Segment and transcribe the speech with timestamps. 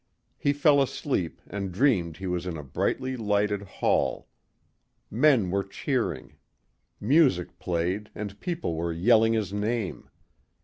[0.39, 4.27] He fell asleep and dreamed he was in a brightly lighted hall.
[5.11, 6.37] Men were cheering.
[6.99, 10.09] Music played and people were yelling his name.